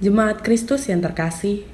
[0.00, 1.68] Jemaat Kristus yang terkasih,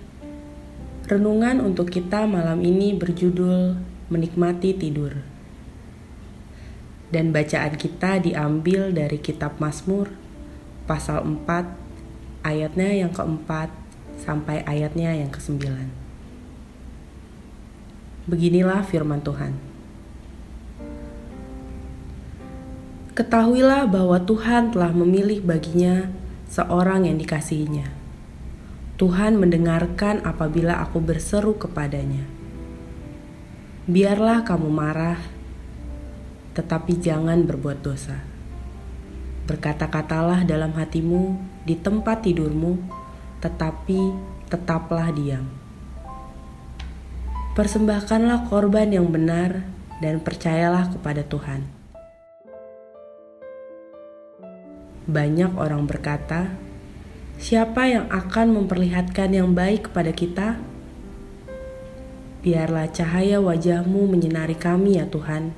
[1.07, 3.79] renungan untuk kita malam ini berjudul
[4.11, 5.23] Menikmati Tidur.
[7.07, 10.11] Dan bacaan kita diambil dari kitab Mazmur
[10.91, 13.71] pasal 4 ayatnya yang keempat
[14.19, 15.87] sampai ayatnya yang kesembilan.
[18.27, 19.55] Beginilah firman Tuhan.
[23.15, 26.11] Ketahuilah bahwa Tuhan telah memilih baginya
[26.51, 28.06] seorang yang dikasihinya
[28.97, 32.25] Tuhan mendengarkan apabila aku berseru kepadanya.
[33.85, 35.21] Biarlah kamu marah,
[36.57, 38.25] tetapi jangan berbuat dosa.
[39.45, 41.37] Berkata-katalah dalam hatimu
[41.69, 42.81] di tempat tidurmu,
[43.45, 44.17] tetapi
[44.49, 45.45] tetaplah diam.
[47.53, 49.61] Persembahkanlah korban yang benar
[50.01, 51.69] dan percayalah kepada Tuhan.
[55.05, 56.49] Banyak orang berkata,
[57.37, 60.49] Siapa yang akan memperlihatkan yang baik kepada kita?
[62.41, 65.53] Biarlah cahaya wajahmu menyinari kami ya Tuhan.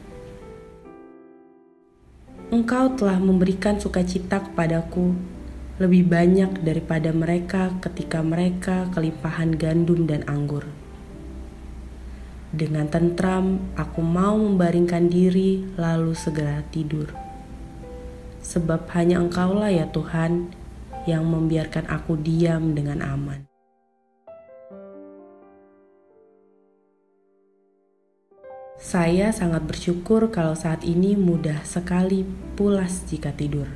[2.50, 5.14] Engkau telah memberikan sukacita kepadaku
[5.78, 10.66] lebih banyak daripada mereka ketika mereka kelimpahan gandum dan anggur.
[12.50, 17.14] Dengan tentram, aku mau membaringkan diri lalu segera tidur.
[18.42, 20.57] Sebab hanya Engkaulah ya Tuhan
[21.08, 23.48] yang membiarkan aku diam dengan aman.
[28.78, 32.22] Saya sangat bersyukur kalau saat ini mudah sekali
[32.54, 33.66] pulas jika tidur.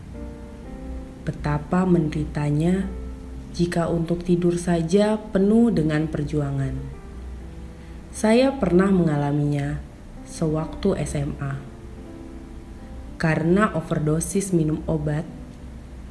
[1.26, 2.86] Betapa menderitanya
[3.50, 6.78] jika untuk tidur saja penuh dengan perjuangan.
[8.14, 9.82] Saya pernah mengalaminya
[10.22, 11.58] sewaktu SMA.
[13.18, 15.26] Karena overdosis minum obat,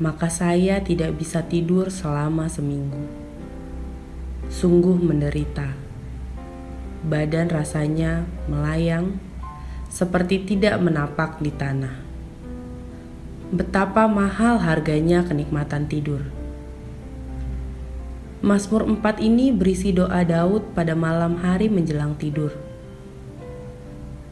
[0.01, 3.05] maka saya tidak bisa tidur selama seminggu.
[4.49, 5.77] Sungguh menderita.
[7.05, 9.21] Badan rasanya melayang
[9.93, 12.01] seperti tidak menapak di tanah.
[13.53, 16.25] Betapa mahal harganya kenikmatan tidur.
[18.41, 22.57] Mazmur 4 ini berisi doa Daud pada malam hari menjelang tidur.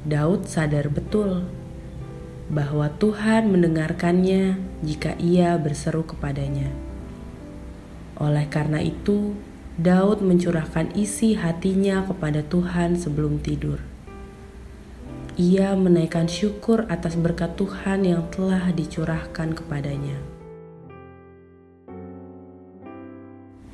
[0.02, 1.59] Daud sadar betul
[2.50, 6.74] bahwa Tuhan mendengarkannya jika ia berseru kepadanya.
[8.18, 9.38] Oleh karena itu,
[9.80, 13.80] Daud mencurahkan isi hatinya kepada Tuhan sebelum tidur.
[15.40, 20.20] Ia menaikkan syukur atas berkat Tuhan yang telah dicurahkan kepadanya.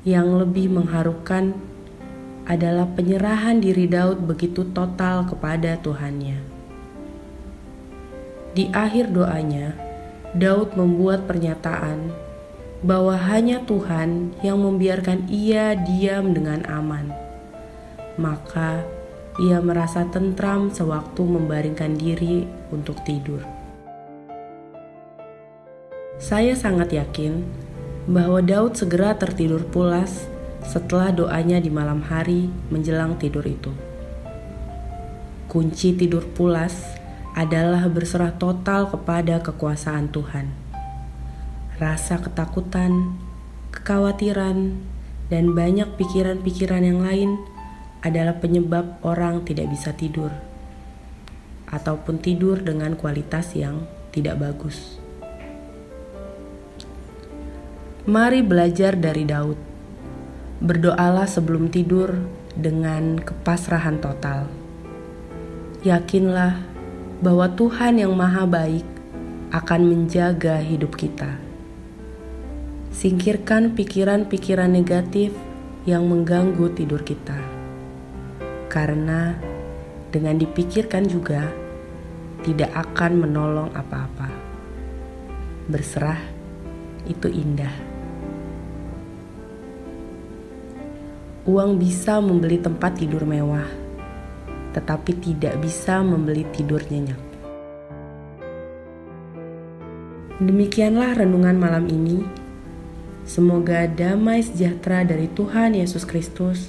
[0.06, 1.58] Yang lebih mengharukan
[2.46, 6.55] adalah penyerahan diri Daud begitu total kepada Tuhannya.
[8.56, 9.76] Di akhir doanya,
[10.32, 12.08] Daud membuat pernyataan
[12.80, 17.12] bahwa hanya Tuhan yang membiarkan ia diam dengan aman.
[18.16, 18.80] Maka
[19.36, 23.44] ia merasa tentram sewaktu membaringkan diri untuk tidur.
[26.16, 27.44] Saya sangat yakin
[28.08, 30.32] bahwa Daud segera tertidur pulas
[30.64, 33.68] setelah doanya di malam hari menjelang tidur itu.
[35.44, 37.04] Kunci tidur pulas
[37.36, 40.48] adalah berserah total kepada kekuasaan Tuhan.
[41.76, 43.20] Rasa ketakutan,
[43.76, 44.80] kekhawatiran,
[45.28, 47.36] dan banyak pikiran-pikiran yang lain
[48.00, 50.32] adalah penyebab orang tidak bisa tidur,
[51.68, 53.84] ataupun tidur dengan kualitas yang
[54.16, 54.96] tidak bagus.
[58.08, 59.58] Mari belajar dari Daud.
[60.56, 62.16] Berdoalah sebelum tidur
[62.56, 64.48] dengan kepasrahan total.
[65.84, 66.75] Yakinlah
[67.20, 68.84] bahwa Tuhan yang Maha Baik
[69.48, 71.40] akan menjaga hidup kita.
[72.92, 75.32] Singkirkan pikiran-pikiran negatif
[75.88, 77.36] yang mengganggu tidur kita,
[78.68, 79.36] karena
[80.12, 81.44] dengan dipikirkan juga
[82.44, 84.28] tidak akan menolong apa-apa.
[85.68, 86.20] Berserah
[87.08, 87.72] itu indah.
[91.46, 93.85] Uang bisa membeli tempat tidur mewah
[94.76, 97.16] tetapi tidak bisa membeli tidur nyenyak.
[100.36, 102.20] Demikianlah renungan malam ini.
[103.24, 106.68] Semoga damai sejahtera dari Tuhan Yesus Kristus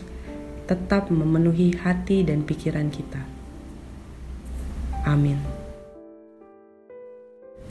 [0.72, 3.22] tetap memenuhi hati dan pikiran kita.
[5.04, 5.38] Amin.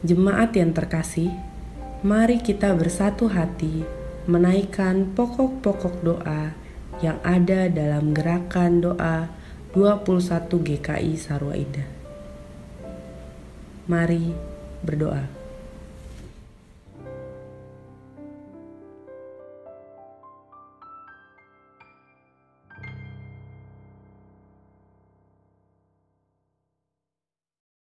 [0.04, 1.32] Jemaat yang terkasih,
[2.04, 3.82] mari kita bersatu hati
[4.28, 6.52] menaikkan pokok-pokok doa
[7.00, 9.32] yang ada dalam gerakan doa
[9.76, 11.84] 21 GKI Sarwa Ida.
[13.84, 14.32] Mari
[14.80, 15.35] berdoa.